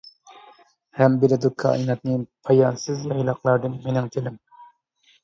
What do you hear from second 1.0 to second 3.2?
بىلىدۇ كائىناتنى پايانسىز